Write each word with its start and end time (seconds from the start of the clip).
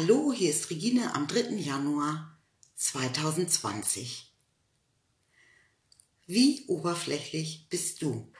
Hallo, 0.00 0.32
hier 0.32 0.48
ist 0.48 0.70
Regine 0.70 1.14
am 1.14 1.26
3. 1.26 1.56
Januar 1.56 2.38
2020. 2.74 4.34
Wie 6.26 6.64
oberflächlich 6.68 7.66
bist 7.68 8.00
du? 8.00 8.32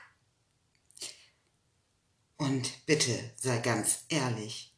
Und 2.37 2.83
bitte 2.87 3.13
sei 3.35 3.59
ganz 3.59 4.05
ehrlich. 4.09 4.75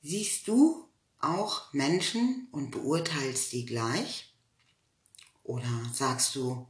Siehst 0.00 0.48
du 0.48 0.88
auch 1.20 1.72
Menschen 1.72 2.48
und 2.50 2.72
beurteilst 2.72 3.52
die 3.52 3.64
gleich? 3.64 4.34
Oder 5.44 5.88
sagst 5.94 6.34
du, 6.34 6.66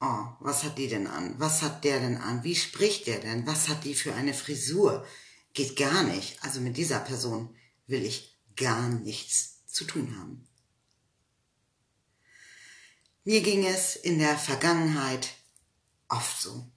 oh, 0.00 0.26
was 0.40 0.64
hat 0.64 0.78
die 0.78 0.88
denn 0.88 1.06
an? 1.06 1.38
Was 1.38 1.60
hat 1.60 1.84
der 1.84 2.00
denn 2.00 2.16
an? 2.16 2.44
Wie 2.44 2.56
spricht 2.56 3.08
der 3.08 3.20
denn? 3.20 3.46
Was 3.46 3.68
hat 3.68 3.84
die 3.84 3.94
für 3.94 4.14
eine 4.14 4.32
Frisur? 4.32 5.06
Geht 5.52 5.76
gar 5.76 6.02
nicht. 6.02 6.42
Also 6.42 6.62
mit 6.62 6.78
dieser 6.78 7.00
Person 7.00 7.54
will 7.86 8.04
ich 8.04 8.38
gar 8.56 8.88
nichts 8.88 9.64
zu 9.66 9.84
tun 9.84 10.18
haben. 10.18 10.46
Mir 13.24 13.42
ging 13.42 13.64
es 13.64 13.96
in 13.96 14.18
der 14.18 14.36
Vergangenheit 14.38 15.34
oft 16.08 16.40
so. 16.40 16.70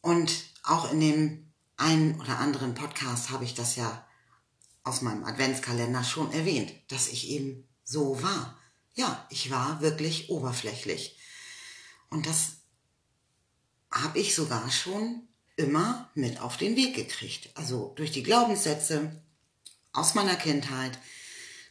Und 0.00 0.32
auch 0.62 0.92
in 0.92 1.00
dem 1.00 1.52
einen 1.76 2.20
oder 2.20 2.38
anderen 2.38 2.74
Podcast 2.74 3.30
habe 3.30 3.44
ich 3.44 3.54
das 3.54 3.76
ja 3.76 4.06
aus 4.84 5.00
meinem 5.00 5.24
Adventskalender 5.24 6.04
schon 6.04 6.32
erwähnt, 6.32 6.72
dass 6.88 7.08
ich 7.08 7.28
eben 7.30 7.68
so 7.84 8.22
war. 8.22 8.58
Ja, 8.94 9.26
ich 9.30 9.50
war 9.50 9.80
wirklich 9.80 10.28
oberflächlich. 10.28 11.18
Und 12.10 12.26
das 12.26 12.58
habe 13.90 14.18
ich 14.18 14.34
sogar 14.34 14.70
schon 14.70 15.28
immer 15.56 16.10
mit 16.14 16.40
auf 16.40 16.56
den 16.56 16.76
Weg 16.76 16.94
gekriegt. 16.94 17.50
Also 17.54 17.92
durch 17.96 18.10
die 18.10 18.22
Glaubenssätze 18.22 19.22
aus 19.92 20.14
meiner 20.14 20.36
Kindheit. 20.36 20.98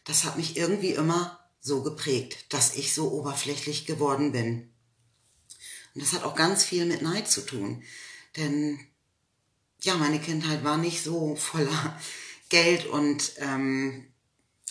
Das 0.03 0.23
hat 0.23 0.37
mich 0.37 0.57
irgendwie 0.57 0.91
immer 0.91 1.39
so 1.59 1.83
geprägt, 1.83 2.45
dass 2.49 2.75
ich 2.75 2.93
so 2.93 3.11
oberflächlich 3.11 3.85
geworden 3.85 4.31
bin. 4.31 4.71
Und 5.93 6.03
das 6.03 6.13
hat 6.13 6.23
auch 6.23 6.35
ganz 6.35 6.63
viel 6.63 6.85
mit 6.85 7.01
Neid 7.01 7.27
zu 7.27 7.45
tun. 7.45 7.83
Denn 8.37 8.79
ja, 9.81 9.95
meine 9.95 10.19
Kindheit 10.19 10.63
war 10.63 10.77
nicht 10.77 11.03
so 11.03 11.35
voller 11.35 11.99
Geld 12.49 12.85
und 12.85 13.33
ähm, 13.37 14.07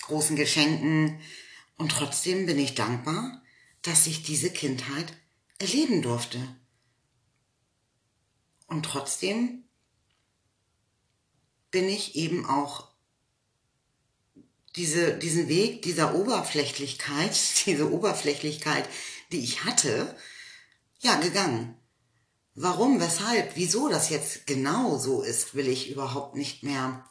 großen 0.02 0.36
Geschenken. 0.36 1.20
Und 1.76 1.92
trotzdem 1.92 2.46
bin 2.46 2.58
ich 2.58 2.74
dankbar, 2.74 3.42
dass 3.82 4.06
ich 4.06 4.22
diese 4.22 4.50
Kindheit 4.50 5.12
erleben 5.58 6.02
durfte. 6.02 6.38
Und 8.70 8.84
trotzdem 8.84 9.64
bin 11.70 11.88
ich 11.88 12.14
eben 12.14 12.46
auch 12.46 12.88
diese, 14.76 15.18
diesen 15.18 15.48
Weg 15.48 15.82
dieser 15.82 16.14
Oberflächlichkeit, 16.14 17.38
diese 17.66 17.92
Oberflächlichkeit, 17.92 18.88
die 19.32 19.40
ich 19.40 19.64
hatte, 19.64 20.16
ja, 21.00 21.18
gegangen. 21.18 21.76
Warum, 22.54 23.00
weshalb, 23.00 23.56
wieso 23.56 23.88
das 23.88 24.08
jetzt 24.08 24.46
genau 24.46 24.98
so 24.98 25.22
ist, 25.22 25.54
will 25.54 25.68
ich 25.68 25.90
überhaupt 25.90 26.36
nicht 26.36 26.62
mehr 26.62 27.04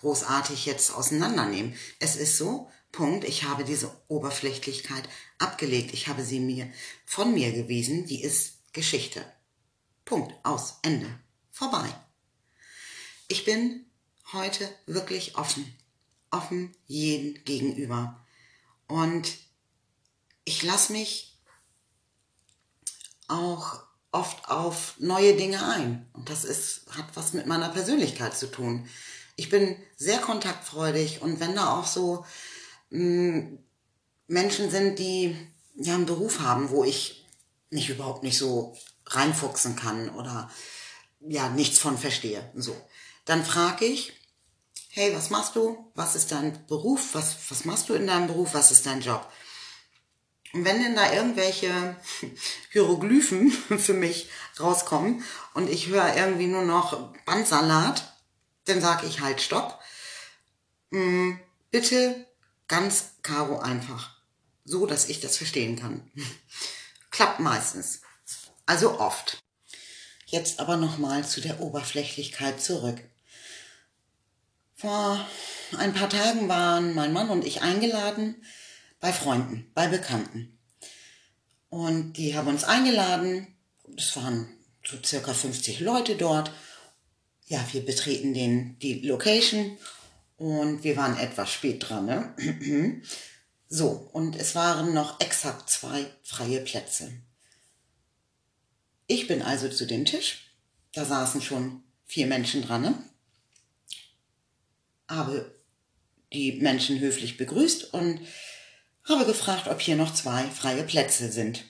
großartig 0.00 0.66
jetzt 0.66 0.94
auseinandernehmen. 0.94 1.74
Es 1.98 2.14
ist 2.14 2.36
so, 2.36 2.70
Punkt, 2.92 3.24
ich 3.24 3.44
habe 3.44 3.64
diese 3.64 3.90
Oberflächlichkeit 4.06 5.08
abgelegt. 5.38 5.92
Ich 5.94 6.06
habe 6.06 6.22
sie 6.22 6.40
mir 6.40 6.70
von 7.04 7.34
mir 7.34 7.52
gewiesen, 7.52 8.06
die 8.06 8.22
ist 8.22 8.72
Geschichte. 8.72 9.24
Punkt. 10.06 10.32
Aus. 10.44 10.78
Ende. 10.82 11.06
Vorbei. 11.50 11.86
Ich 13.28 13.44
bin 13.44 13.84
heute 14.32 14.66
wirklich 14.86 15.36
offen. 15.36 15.76
Offen 16.30 16.74
jeden 16.86 17.44
gegenüber. 17.44 18.24
Und 18.86 19.36
ich 20.44 20.62
lasse 20.62 20.92
mich 20.92 21.36
auch 23.26 23.82
oft 24.12 24.48
auf 24.48 24.94
neue 24.98 25.36
Dinge 25.36 25.66
ein. 25.68 26.08
Und 26.12 26.30
das 26.30 26.44
ist, 26.44 26.86
hat 26.96 27.06
was 27.14 27.32
mit 27.32 27.46
meiner 27.46 27.68
Persönlichkeit 27.68 28.36
zu 28.36 28.50
tun. 28.50 28.88
Ich 29.34 29.50
bin 29.50 29.76
sehr 29.96 30.18
kontaktfreudig 30.18 31.20
und 31.20 31.40
wenn 31.40 31.56
da 31.56 31.78
auch 31.78 31.86
so 31.86 32.24
mh, 32.90 33.00
hm, 33.00 33.58
Menschen 34.28 34.70
sind, 34.70 35.00
die 35.00 35.36
ja 35.74 35.94
einen 35.94 36.06
Beruf 36.06 36.40
haben, 36.40 36.70
wo 36.70 36.84
ich 36.84 37.25
mich 37.70 37.88
überhaupt 37.90 38.22
nicht 38.22 38.38
so 38.38 38.76
reinfuchsen 39.06 39.76
kann 39.76 40.10
oder 40.10 40.50
ja 41.20 41.48
nichts 41.48 41.78
von 41.78 41.98
verstehe. 41.98 42.50
So. 42.54 42.76
Dann 43.24 43.44
frage 43.44 43.84
ich, 43.84 44.12
hey, 44.90 45.14
was 45.14 45.30
machst 45.30 45.56
du? 45.56 45.90
Was 45.94 46.14
ist 46.14 46.32
dein 46.32 46.66
Beruf? 46.66 47.14
Was, 47.14 47.36
was 47.50 47.64
machst 47.64 47.88
du 47.88 47.94
in 47.94 48.06
deinem 48.06 48.28
Beruf? 48.28 48.54
Was 48.54 48.70
ist 48.70 48.86
dein 48.86 49.00
Job? 49.00 49.30
Und 50.52 50.64
wenn 50.64 50.82
denn 50.82 50.96
da 50.96 51.12
irgendwelche 51.12 51.96
Hieroglyphen 52.72 53.50
für 53.78 53.94
mich 53.94 54.30
rauskommen 54.58 55.22
und 55.54 55.68
ich 55.68 55.88
höre 55.88 56.16
irgendwie 56.16 56.46
nur 56.46 56.62
noch 56.62 57.12
Bandsalat, 57.24 58.14
dann 58.64 58.80
sage 58.80 59.06
ich 59.06 59.20
halt 59.20 59.40
Stopp. 59.40 59.78
Hm, 60.90 61.38
bitte 61.70 62.26
ganz 62.68 63.10
karo 63.22 63.58
einfach. 63.58 64.16
So, 64.64 64.86
dass 64.86 65.08
ich 65.08 65.20
das 65.20 65.36
verstehen 65.36 65.78
kann. 65.78 66.10
Klappt 67.16 67.40
meistens. 67.40 68.02
Also 68.66 69.00
oft. 69.00 69.38
Jetzt 70.26 70.60
aber 70.60 70.76
nochmal 70.76 71.26
zu 71.26 71.40
der 71.40 71.60
Oberflächlichkeit 71.62 72.60
zurück. 72.60 73.02
Vor 74.74 75.26
ein 75.78 75.94
paar 75.94 76.10
Tagen 76.10 76.46
waren 76.50 76.92
mein 76.92 77.14
Mann 77.14 77.30
und 77.30 77.46
ich 77.46 77.62
eingeladen 77.62 78.44
bei 79.00 79.14
Freunden, 79.14 79.70
bei 79.72 79.86
Bekannten. 79.86 80.58
Und 81.70 82.18
die 82.18 82.36
haben 82.36 82.48
uns 82.48 82.64
eingeladen. 82.64 83.46
Es 83.96 84.14
waren 84.16 84.54
so 84.84 84.98
circa 85.02 85.32
50 85.32 85.80
Leute 85.80 86.16
dort. 86.16 86.52
Ja, 87.46 87.64
wir 87.72 87.82
betreten 87.82 88.34
den, 88.34 88.78
die 88.80 89.00
Location 89.00 89.78
und 90.36 90.84
wir 90.84 90.98
waren 90.98 91.16
etwas 91.16 91.50
spät 91.50 91.88
dran. 91.88 92.04
Ne? 92.04 93.00
So, 93.68 94.08
und 94.12 94.36
es 94.36 94.54
waren 94.54 94.94
noch 94.94 95.20
exakt 95.20 95.68
zwei 95.68 96.06
freie 96.22 96.60
Plätze. 96.60 97.12
Ich 99.08 99.26
bin 99.26 99.42
also 99.42 99.68
zu 99.68 99.86
dem 99.86 100.04
Tisch. 100.04 100.52
Da 100.92 101.04
saßen 101.04 101.42
schon 101.42 101.82
vier 102.04 102.26
Menschen 102.26 102.62
dran. 102.62 102.82
Ne? 102.82 102.94
Habe 105.08 105.54
die 106.32 106.52
Menschen 106.52 107.00
höflich 107.00 107.36
begrüßt 107.36 107.92
und 107.94 108.20
habe 109.04 109.24
gefragt, 109.24 109.68
ob 109.68 109.80
hier 109.80 109.96
noch 109.96 110.12
zwei 110.14 110.44
freie 110.44 110.82
Plätze 110.82 111.30
sind. 111.30 111.64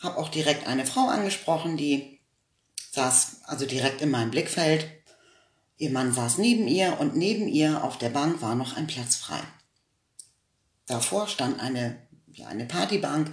Habe 0.00 0.16
auch 0.16 0.28
direkt 0.28 0.66
eine 0.66 0.86
Frau 0.86 1.08
angesprochen, 1.08 1.76
die 1.76 2.20
saß 2.92 3.42
also 3.44 3.66
direkt 3.66 4.00
in 4.00 4.10
meinem 4.10 4.30
Blickfeld. 4.30 4.88
Ihr 5.80 5.88
Mann 5.88 6.12
saß 6.12 6.36
neben 6.36 6.68
ihr 6.68 7.00
und 7.00 7.16
neben 7.16 7.48
ihr 7.48 7.82
auf 7.82 7.96
der 7.96 8.10
Bank 8.10 8.42
war 8.42 8.54
noch 8.54 8.76
ein 8.76 8.86
Platz 8.86 9.16
frei. 9.16 9.40
Davor 10.84 11.26
stand 11.26 11.58
eine, 11.58 11.96
ja, 12.30 12.48
eine 12.48 12.66
Partybank, 12.66 13.30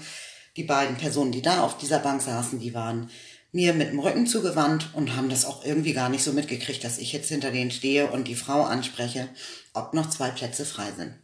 die 0.56 0.64
beiden 0.64 0.96
Personen, 0.96 1.34
die 1.34 1.42
da 1.42 1.62
auf 1.62 1.78
dieser 1.78 2.00
Bank 2.00 2.22
saßen, 2.22 2.60
die 2.60 2.74
waren 2.74 3.10
mir 3.52 3.74
mit 3.74 3.90
dem 3.90 4.00
Rücken 4.00 4.28
zugewandt 4.28 4.92
und 4.94 5.18
haben 5.18 5.28
das 5.28 5.44
auch 5.44 5.66
irgendwie 5.66 5.92
gar 5.92 6.08
nicht 6.08 6.24
so 6.24 6.32
mitgekriegt, 6.32 6.86
dass 6.86 7.00
ich 7.00 7.12
jetzt 7.12 7.28
hinter 7.28 7.52
denen 7.52 7.70
stehe 7.70 8.10
und 8.10 8.30
die 8.30 8.36
Frau 8.36 8.64
anspreche, 8.64 9.28
ob 9.74 9.94
noch 9.94 10.10
zwei 10.10 10.30
Plätze 10.30 10.64
frei 10.64 10.90
sind. 10.96 11.16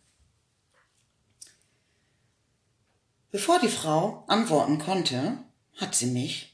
Bevor 3.32 3.62
die 3.62 3.70
Frau 3.70 4.26
antworten 4.28 4.78
konnte, 4.78 5.38
hat 5.78 5.96
sie 5.96 6.08
mich, 6.08 6.53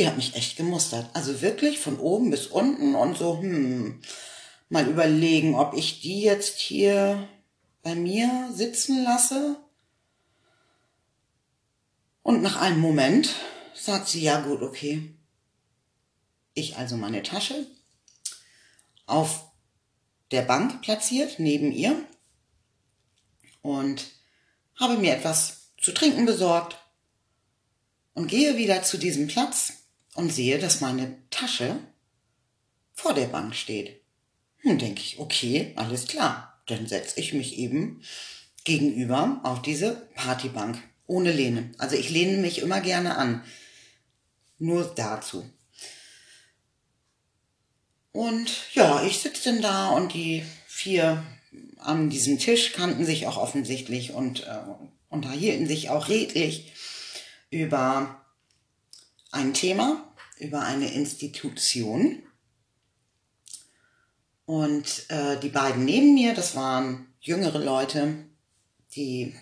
die 0.00 0.06
hat 0.06 0.16
mich 0.16 0.34
echt 0.34 0.56
gemustert. 0.56 1.10
Also 1.12 1.42
wirklich 1.42 1.78
von 1.78 1.98
oben 1.98 2.30
bis 2.30 2.46
unten 2.46 2.94
und 2.94 3.18
so, 3.18 3.38
hm, 3.38 4.00
mal 4.70 4.88
überlegen, 4.88 5.54
ob 5.54 5.74
ich 5.74 6.00
die 6.00 6.22
jetzt 6.22 6.58
hier 6.58 7.28
bei 7.82 7.94
mir 7.94 8.48
sitzen 8.50 9.04
lasse 9.04 9.58
und 12.22 12.40
nach 12.40 12.56
einem 12.56 12.80
Moment 12.80 13.34
sagt 13.74 14.08
sie, 14.08 14.22
ja 14.22 14.40
gut, 14.40 14.62
okay. 14.62 15.14
Ich 16.54 16.78
also 16.78 16.96
meine 16.96 17.22
Tasche 17.22 17.66
auf 19.04 19.50
der 20.30 20.42
Bank 20.42 20.80
platziert, 20.80 21.38
neben 21.38 21.72
ihr 21.72 22.02
und 23.60 24.06
habe 24.76 24.96
mir 24.96 25.14
etwas 25.14 25.72
zu 25.78 25.92
trinken 25.92 26.24
besorgt 26.24 26.78
und 28.14 28.28
gehe 28.28 28.56
wieder 28.56 28.82
zu 28.82 28.96
diesem 28.96 29.26
Platz 29.26 29.79
und 30.14 30.32
sehe, 30.32 30.58
dass 30.58 30.80
meine 30.80 31.16
Tasche 31.30 31.78
vor 32.92 33.14
der 33.14 33.26
Bank 33.26 33.54
steht. 33.54 34.00
Nun 34.62 34.78
denke 34.78 35.00
ich, 35.00 35.18
okay, 35.18 35.72
alles 35.76 36.06
klar, 36.06 36.60
dann 36.66 36.86
setze 36.86 37.18
ich 37.18 37.32
mich 37.32 37.58
eben 37.58 38.02
gegenüber 38.64 39.40
auf 39.42 39.62
diese 39.62 40.08
Partybank 40.14 40.78
ohne 41.06 41.32
Lehne. 41.32 41.72
Also 41.78 41.96
ich 41.96 42.10
lehne 42.10 42.38
mich 42.38 42.58
immer 42.60 42.80
gerne 42.80 43.16
an. 43.16 43.42
Nur 44.58 44.84
dazu. 44.94 45.48
Und 48.12 48.50
ja, 48.74 49.02
ich 49.04 49.18
sitze 49.18 49.50
denn 49.50 49.62
da 49.62 49.90
und 49.90 50.12
die 50.12 50.44
vier 50.66 51.22
an 51.78 52.10
diesem 52.10 52.38
Tisch 52.38 52.72
kannten 52.72 53.04
sich 53.04 53.26
auch 53.26 53.38
offensichtlich 53.38 54.12
und 54.12 54.44
äh, 54.44 54.58
unterhielten 55.08 55.66
sich 55.66 55.90
auch 55.90 56.08
redlich 56.08 56.72
über 57.50 58.19
ein 59.30 59.54
Thema, 59.54 60.12
über 60.38 60.62
eine 60.62 60.92
Institution. 60.92 62.22
Und 64.46 65.06
äh, 65.08 65.38
die 65.38 65.48
beiden 65.48 65.84
neben 65.84 66.14
mir, 66.14 66.34
das 66.34 66.56
waren 66.56 67.12
jüngere 67.20 67.58
Leute, 67.58 68.26
die 68.96 69.34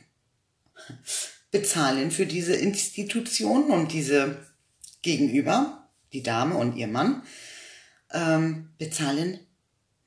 bezahlen 1.50 2.10
für 2.10 2.26
diese 2.26 2.54
Institution 2.54 3.70
und 3.70 3.92
diese 3.92 4.46
Gegenüber, 5.02 5.88
die 6.12 6.22
Dame 6.22 6.56
und 6.56 6.76
ihr 6.76 6.88
Mann, 6.88 7.22
ähm, 8.10 8.70
bezahlen 8.78 9.40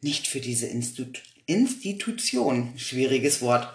nicht 0.02 0.28
für 0.28 0.40
diese 0.40 0.68
Institu 0.68 1.20
Institution. 1.48 2.78
Schwieriges 2.78 3.42
Wort. 3.42 3.68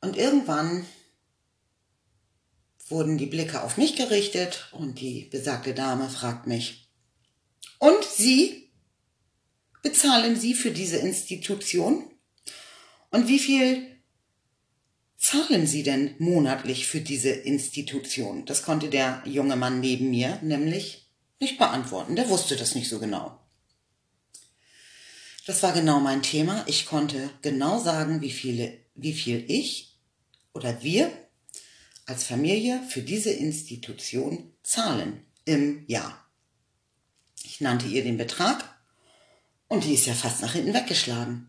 Und 0.00 0.16
irgendwann 0.16 0.84
wurden 2.92 3.18
die 3.18 3.26
Blicke 3.26 3.62
auf 3.62 3.76
mich 3.76 3.96
gerichtet 3.96 4.68
und 4.70 5.00
die 5.00 5.28
besagte 5.30 5.74
Dame 5.74 6.08
fragt 6.08 6.46
mich, 6.46 6.82
und 7.82 8.04
Sie? 8.04 8.70
Bezahlen 9.82 10.38
Sie 10.38 10.54
für 10.54 10.70
diese 10.70 10.98
Institution? 10.98 12.08
Und 13.10 13.26
wie 13.26 13.40
viel 13.40 13.96
zahlen 15.18 15.66
Sie 15.66 15.82
denn 15.82 16.14
monatlich 16.18 16.86
für 16.86 17.00
diese 17.00 17.30
Institution? 17.30 18.44
Das 18.44 18.62
konnte 18.62 18.88
der 18.88 19.20
junge 19.26 19.56
Mann 19.56 19.80
neben 19.80 20.10
mir 20.10 20.38
nämlich 20.42 21.10
nicht 21.40 21.58
beantworten. 21.58 22.14
Der 22.14 22.28
wusste 22.28 22.54
das 22.54 22.76
nicht 22.76 22.88
so 22.88 23.00
genau. 23.00 23.40
Das 25.44 25.64
war 25.64 25.72
genau 25.72 25.98
mein 25.98 26.22
Thema. 26.22 26.64
Ich 26.68 26.86
konnte 26.86 27.30
genau 27.42 27.80
sagen, 27.80 28.20
wie 28.20 28.30
viele, 28.30 28.78
wie 28.94 29.12
viel 29.12 29.44
ich 29.48 29.98
oder 30.54 30.84
wir 30.84 31.10
als 32.06 32.24
Familie 32.24 32.82
für 32.88 33.02
diese 33.02 33.30
Institution 33.30 34.52
zahlen 34.62 35.24
im 35.44 35.84
Jahr. 35.86 36.26
Ich 37.44 37.60
nannte 37.60 37.86
ihr 37.86 38.02
den 38.02 38.16
Betrag 38.16 38.76
und 39.68 39.84
die 39.84 39.94
ist 39.94 40.06
ja 40.06 40.14
fast 40.14 40.42
nach 40.42 40.52
hinten 40.52 40.74
weggeschlagen. 40.74 41.48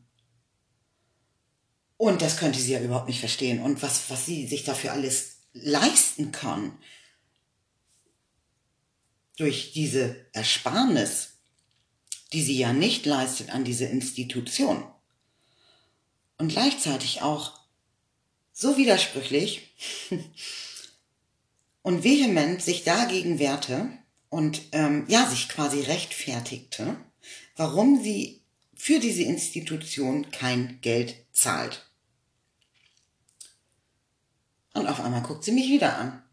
Und 1.98 2.22
das 2.22 2.38
könnte 2.38 2.60
sie 2.60 2.74
ja 2.74 2.82
überhaupt 2.82 3.08
nicht 3.08 3.20
verstehen. 3.20 3.62
Und 3.62 3.82
was, 3.82 4.10
was 4.10 4.26
sie 4.26 4.48
sich 4.48 4.64
dafür 4.64 4.92
alles 4.92 5.38
leisten 5.54 6.32
kann, 6.32 6.78
durch 9.38 9.72
diese 9.74 10.26
Ersparnis, 10.34 11.34
die 12.34 12.44
sie 12.44 12.58
ja 12.58 12.74
nicht 12.74 13.06
leistet 13.06 13.52
an 13.52 13.64
diese 13.64 13.86
Institution. 13.86 14.86
Und 16.38 16.50
gleichzeitig 16.50 17.22
auch 17.22 17.60
so 18.54 18.78
widersprüchlich 18.78 19.74
und 21.82 22.04
vehement 22.04 22.62
sich 22.62 22.84
dagegen 22.84 23.40
wehrte 23.40 23.90
und 24.30 24.62
ähm, 24.72 25.06
ja, 25.08 25.28
sich 25.28 25.50
quasi 25.50 25.82
rechtfertigte, 25.82 26.96
warum 27.58 28.02
sie 28.02 28.42
für 28.76 29.00
diese 29.00 29.24
Institution 29.24 30.30
kein 30.32 30.80
Geld 30.82 31.16
zahlt. 31.34 31.90
Und 34.74 34.88
auf 34.88 35.00
einmal 35.02 35.22
guckt 35.22 35.44
sie 35.44 35.52
mich 35.52 35.70
wieder 35.70 35.98
an 35.98 36.24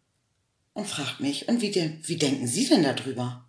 und 0.73 0.87
fragt 0.87 1.21
mich, 1.21 1.49
und 1.49 1.61
wie, 1.61 1.71
de, 1.71 1.99
wie 2.03 2.17
denken 2.17 2.47
Sie 2.47 2.67
denn 2.67 2.83
darüber? 2.83 3.47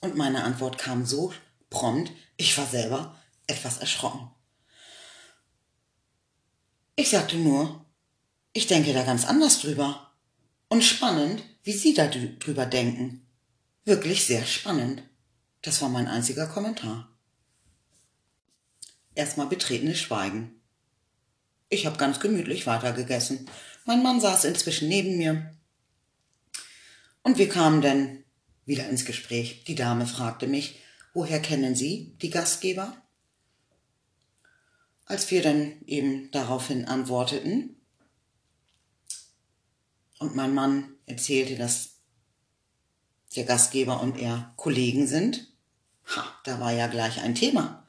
Und 0.00 0.16
meine 0.16 0.44
Antwort 0.44 0.78
kam 0.78 1.04
so 1.04 1.32
prompt, 1.70 2.12
ich 2.36 2.56
war 2.56 2.66
selber 2.66 3.18
etwas 3.46 3.78
erschrocken. 3.78 4.30
Ich 6.96 7.10
sagte 7.10 7.36
nur, 7.36 7.84
ich 8.52 8.68
denke 8.68 8.92
da 8.92 9.02
ganz 9.02 9.24
anders 9.24 9.60
drüber. 9.60 10.12
Und 10.68 10.82
spannend, 10.82 11.42
wie 11.62 11.72
Sie 11.72 11.94
da 11.94 12.06
drüber 12.06 12.66
denken. 12.66 13.26
Wirklich 13.84 14.24
sehr 14.24 14.44
spannend. 14.46 15.02
Das 15.62 15.82
war 15.82 15.88
mein 15.88 16.06
einziger 16.06 16.46
Kommentar. 16.46 17.08
Erstmal 19.14 19.46
betretenes 19.46 19.98
Schweigen. 19.98 20.60
Ich 21.68 21.86
habe 21.86 21.96
ganz 21.96 22.20
gemütlich 22.20 22.66
weitergegessen. 22.66 23.48
Mein 23.84 24.02
Mann 24.02 24.20
saß 24.20 24.44
inzwischen 24.44 24.88
neben 24.88 25.16
mir. 25.16 25.54
Und 27.22 27.38
wir 27.38 27.48
kamen 27.48 27.82
dann 27.82 28.24
wieder 28.66 28.88
ins 28.88 29.04
Gespräch. 29.04 29.64
Die 29.64 29.74
Dame 29.74 30.06
fragte 30.06 30.46
mich, 30.46 30.80
woher 31.12 31.40
kennen 31.40 31.74
Sie 31.74 32.16
die 32.22 32.30
Gastgeber? 32.30 32.96
Als 35.14 35.30
wir 35.30 35.42
dann 35.42 35.76
eben 35.86 36.28
daraufhin 36.32 36.86
antworteten 36.86 37.76
und 40.18 40.34
mein 40.34 40.52
Mann 40.52 40.96
erzählte, 41.06 41.54
dass 41.54 42.00
der 43.36 43.44
Gastgeber 43.44 44.00
und 44.00 44.18
er 44.18 44.52
Kollegen 44.56 45.06
sind, 45.06 45.52
ha, 46.06 46.24
da 46.42 46.58
war 46.58 46.72
ja 46.72 46.88
gleich 46.88 47.20
ein 47.20 47.36
Thema, 47.36 47.86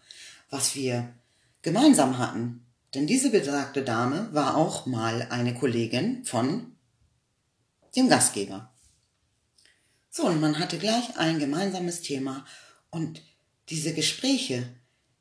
was 0.51 0.75
wir 0.75 1.15
gemeinsam 1.63 2.19
hatten. 2.19 2.63
Denn 2.93 3.07
diese 3.07 3.31
besagte 3.31 3.83
Dame 3.83 4.31
war 4.31 4.55
auch 4.55 4.85
mal 4.85 5.23
eine 5.31 5.55
Kollegin 5.55 6.25
von 6.25 6.75
dem 7.95 8.07
Gastgeber. 8.07 8.71
So, 10.11 10.27
und 10.27 10.39
man 10.39 10.59
hatte 10.59 10.77
gleich 10.77 11.17
ein 11.17 11.39
gemeinsames 11.39 12.03
Thema 12.03 12.45
und 12.91 13.23
diese 13.69 13.95
Gespräche, 13.95 14.69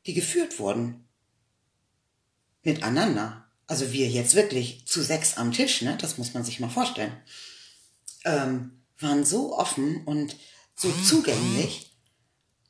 die 0.05 0.13
geführt 0.13 0.59
wurden, 0.59 1.04
miteinander, 2.65 3.47
also 3.67 3.93
wir 3.93 4.09
jetzt 4.09 4.35
wirklich 4.35 4.87
zu 4.87 5.03
sechs 5.03 5.37
am 5.37 5.53
Tisch, 5.53 5.83
ne, 5.83 5.97
das 6.01 6.19
muss 6.19 6.35
man 6.35 6.45
sich 6.45 6.61
mal 6.61 6.71
vorstellen, 6.71 7.13
ähm, 8.25 8.83
waren 8.99 9.25
so 9.25 9.57
offen 9.57 10.05
und 10.05 10.37
so 10.75 10.91
zugänglich, 10.91 11.97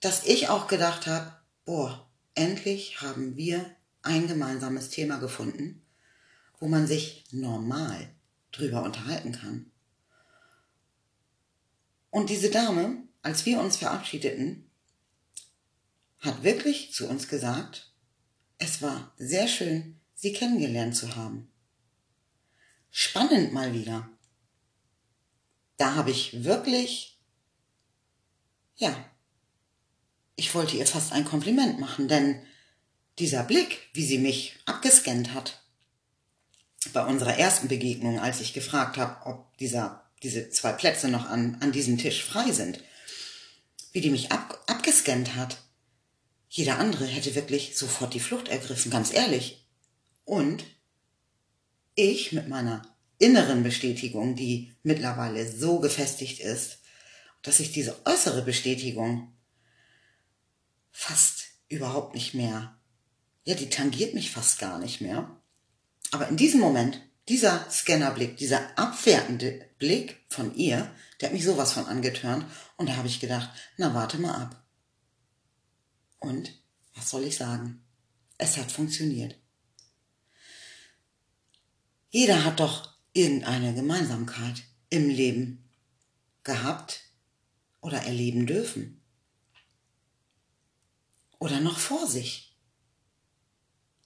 dass 0.00 0.24
ich 0.24 0.48
auch 0.48 0.66
gedacht 0.66 1.06
habe, 1.06 1.32
boah, 1.64 2.08
endlich 2.34 3.00
haben 3.00 3.36
wir 3.36 3.74
ein 4.02 4.26
gemeinsames 4.28 4.90
Thema 4.90 5.18
gefunden, 5.18 5.82
wo 6.60 6.68
man 6.68 6.86
sich 6.86 7.24
normal 7.30 8.08
drüber 8.52 8.82
unterhalten 8.82 9.32
kann. 9.32 9.70
Und 12.10 12.30
diese 12.30 12.50
Dame, 12.50 13.02
als 13.22 13.46
wir 13.46 13.58
uns 13.58 13.76
verabschiedeten, 13.76 14.70
hat 16.20 16.42
wirklich 16.42 16.92
zu 16.92 17.08
uns 17.08 17.28
gesagt, 17.28 17.93
es 18.64 18.80
war 18.80 19.12
sehr 19.18 19.46
schön, 19.46 20.00
Sie 20.14 20.32
kennengelernt 20.32 20.96
zu 20.96 21.16
haben. 21.16 21.50
Spannend 22.90 23.52
mal 23.52 23.74
wieder. 23.74 24.08
Da 25.76 25.96
habe 25.96 26.10
ich 26.10 26.44
wirklich, 26.44 27.18
ja, 28.76 28.96
ich 30.36 30.54
wollte 30.54 30.76
ihr 30.76 30.86
fast 30.86 31.12
ein 31.12 31.24
Kompliment 31.24 31.78
machen, 31.78 32.08
denn 32.08 32.40
dieser 33.18 33.42
Blick, 33.42 33.88
wie 33.92 34.04
sie 34.04 34.18
mich 34.18 34.56
abgescannt 34.64 35.34
hat, 35.34 35.62
bei 36.92 37.04
unserer 37.04 37.36
ersten 37.36 37.68
Begegnung, 37.68 38.18
als 38.18 38.40
ich 38.40 38.52
gefragt 38.52 38.96
habe, 38.96 39.26
ob 39.26 39.56
dieser, 39.58 40.08
diese 40.22 40.50
zwei 40.50 40.72
Plätze 40.72 41.08
noch 41.08 41.26
an, 41.28 41.58
an 41.60 41.72
diesem 41.72 41.98
Tisch 41.98 42.24
frei 42.24 42.50
sind, 42.52 42.82
wie 43.92 44.00
die 44.00 44.10
mich 44.10 44.32
ab, 44.32 44.62
abgescannt 44.66 45.34
hat, 45.34 45.58
jeder 46.54 46.78
andere 46.78 47.04
hätte 47.04 47.34
wirklich 47.34 47.76
sofort 47.76 48.14
die 48.14 48.20
Flucht 48.20 48.46
ergriffen, 48.46 48.88
ganz 48.88 49.12
ehrlich. 49.12 49.66
Und 50.24 50.62
ich 51.96 52.30
mit 52.30 52.48
meiner 52.48 52.82
inneren 53.18 53.64
Bestätigung, 53.64 54.36
die 54.36 54.72
mittlerweile 54.84 55.50
so 55.50 55.80
gefestigt 55.80 56.38
ist, 56.38 56.78
dass 57.42 57.58
ich 57.58 57.72
diese 57.72 58.06
äußere 58.06 58.42
Bestätigung 58.42 59.36
fast 60.92 61.46
überhaupt 61.68 62.14
nicht 62.14 62.34
mehr, 62.34 62.78
ja, 63.42 63.56
die 63.56 63.68
tangiert 63.68 64.14
mich 64.14 64.30
fast 64.30 64.60
gar 64.60 64.78
nicht 64.78 65.00
mehr. 65.00 65.36
Aber 66.12 66.28
in 66.28 66.36
diesem 66.36 66.60
Moment, 66.60 67.00
dieser 67.28 67.68
Scannerblick, 67.68 68.36
dieser 68.36 68.78
abwertende 68.78 69.68
Blick 69.80 70.24
von 70.28 70.54
ihr, 70.54 70.88
der 71.20 71.30
hat 71.30 71.34
mich 71.34 71.44
sowas 71.44 71.72
von 71.72 71.86
angetörnt 71.86 72.46
und 72.76 72.88
da 72.88 72.94
habe 72.94 73.08
ich 73.08 73.18
gedacht, 73.18 73.50
na 73.76 73.92
warte 73.92 74.18
mal 74.18 74.36
ab. 74.36 74.63
Und 76.24 76.52
was 76.94 77.10
soll 77.10 77.24
ich 77.24 77.36
sagen? 77.36 77.82
Es 78.38 78.56
hat 78.56 78.72
funktioniert. 78.72 79.36
Jeder 82.10 82.44
hat 82.44 82.60
doch 82.60 82.94
irgendeine 83.12 83.74
Gemeinsamkeit 83.74 84.62
im 84.90 85.08
Leben 85.08 85.64
gehabt 86.42 87.00
oder 87.80 87.98
erleben 88.02 88.46
dürfen. 88.46 89.00
Oder 91.38 91.60
noch 91.60 91.78
vor 91.78 92.06
sich. 92.06 92.56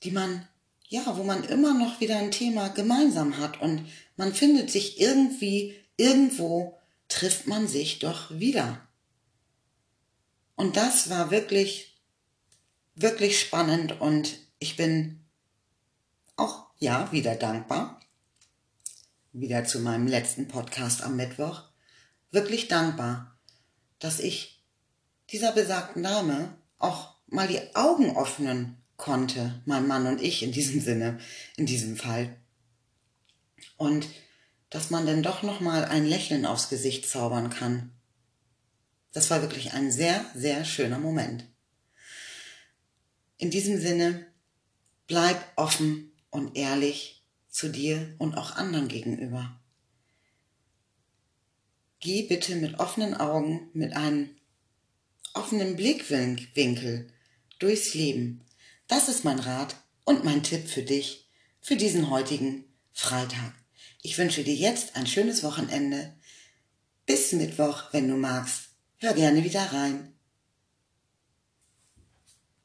Die 0.02 0.10
man, 0.10 0.46
ja, 0.88 1.16
wo 1.16 1.22
man 1.22 1.44
immer 1.44 1.74
noch 1.74 2.00
wieder 2.00 2.18
ein 2.18 2.30
Thema 2.30 2.68
gemeinsam 2.68 3.36
hat 3.38 3.60
und 3.60 3.86
man 4.16 4.32
findet 4.34 4.70
sich 4.70 5.00
irgendwie 5.00 5.74
irgendwo 5.96 6.78
trifft 7.08 7.46
man 7.46 7.68
sich 7.68 7.98
doch 7.98 8.30
wieder. 8.30 8.86
Und 10.56 10.76
das 10.76 11.10
war 11.10 11.30
wirklich, 11.30 11.87
wirklich 13.00 13.40
spannend 13.40 14.00
und 14.00 14.38
ich 14.58 14.76
bin 14.76 15.24
auch, 16.36 16.66
ja, 16.78 17.10
wieder 17.12 17.34
dankbar. 17.34 18.00
Wieder 19.32 19.64
zu 19.64 19.80
meinem 19.80 20.06
letzten 20.06 20.48
Podcast 20.48 21.02
am 21.02 21.16
Mittwoch. 21.16 21.62
Wirklich 22.30 22.68
dankbar, 22.68 23.36
dass 23.98 24.20
ich 24.20 24.64
dieser 25.30 25.52
besagten 25.52 26.02
Dame 26.02 26.56
auch 26.78 27.14
mal 27.26 27.48
die 27.48 27.74
Augen 27.74 28.16
öffnen 28.16 28.76
konnte, 28.96 29.60
mein 29.64 29.86
Mann 29.86 30.06
und 30.06 30.20
ich 30.20 30.42
in 30.42 30.52
diesem 30.52 30.80
Sinne, 30.80 31.18
in 31.56 31.66
diesem 31.66 31.96
Fall. 31.96 32.36
Und 33.76 34.08
dass 34.70 34.90
man 34.90 35.06
denn 35.06 35.22
doch 35.22 35.42
noch 35.42 35.60
mal 35.60 35.84
ein 35.84 36.04
Lächeln 36.04 36.44
aufs 36.46 36.68
Gesicht 36.68 37.08
zaubern 37.08 37.50
kann. 37.50 37.92
Das 39.12 39.30
war 39.30 39.40
wirklich 39.40 39.72
ein 39.72 39.90
sehr, 39.90 40.24
sehr 40.34 40.64
schöner 40.64 40.98
Moment. 40.98 41.44
In 43.38 43.50
diesem 43.50 43.80
Sinne, 43.80 44.26
bleib 45.06 45.40
offen 45.56 46.12
und 46.30 46.56
ehrlich 46.56 47.24
zu 47.48 47.68
dir 47.68 48.14
und 48.18 48.34
auch 48.34 48.56
anderen 48.56 48.88
gegenüber. 48.88 49.58
Geh 52.00 52.22
bitte 52.22 52.56
mit 52.56 52.78
offenen 52.78 53.14
Augen, 53.14 53.70
mit 53.72 53.94
einem 53.94 54.30
offenen 55.34 55.76
Blickwinkel 55.76 57.08
durchs 57.58 57.94
Leben. 57.94 58.44
Das 58.86 59.08
ist 59.08 59.24
mein 59.24 59.38
Rat 59.38 59.76
und 60.04 60.24
mein 60.24 60.42
Tipp 60.42 60.68
für 60.68 60.82
dich 60.82 61.28
für 61.60 61.76
diesen 61.76 62.10
heutigen 62.10 62.64
Freitag. 62.92 63.54
Ich 64.02 64.16
wünsche 64.18 64.44
dir 64.44 64.54
jetzt 64.54 64.96
ein 64.96 65.06
schönes 65.06 65.42
Wochenende. 65.42 66.14
Bis 67.06 67.32
Mittwoch, 67.32 67.84
wenn 67.92 68.08
du 68.08 68.16
magst. 68.16 68.70
Hör 68.98 69.14
gerne 69.14 69.44
wieder 69.44 69.62
rein. 69.72 70.17